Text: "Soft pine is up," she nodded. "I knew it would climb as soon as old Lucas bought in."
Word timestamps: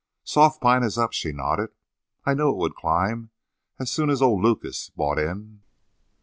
"Soft 0.23 0.63
pine 0.63 0.81
is 0.81 0.97
up," 0.97 1.13
she 1.13 1.31
nodded. 1.31 1.69
"I 2.25 2.33
knew 2.33 2.49
it 2.49 2.55
would 2.55 2.73
climb 2.73 3.29
as 3.77 3.91
soon 3.91 4.09
as 4.09 4.19
old 4.19 4.41
Lucas 4.41 4.89
bought 4.89 5.19
in." 5.19 5.61